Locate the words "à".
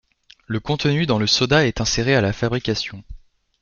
2.15-2.21